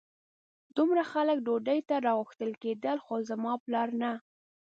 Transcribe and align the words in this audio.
دومره 0.75 1.03
خلک 1.11 1.37
ډوډۍ 1.45 1.79
ته 1.89 1.95
راغوښتل 2.05 2.51
کېدل 2.63 2.97
خو 3.05 3.15
زما 3.29 3.53
پلار 3.65 3.89
نه. 4.01 4.11